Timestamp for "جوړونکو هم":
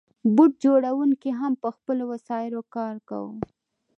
0.63-1.53